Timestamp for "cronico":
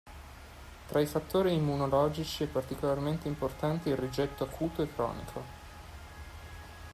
4.91-5.43